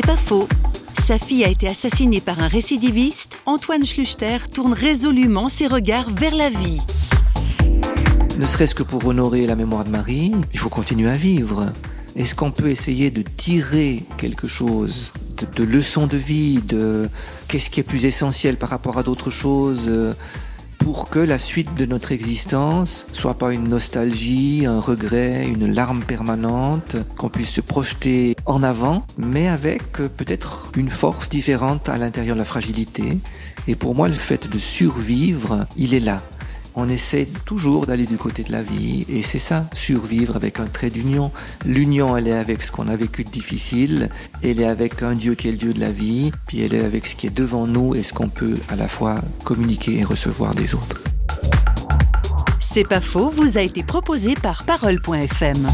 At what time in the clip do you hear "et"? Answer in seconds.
33.66-33.76, 39.08-39.22, 47.96-48.04, 49.98-50.04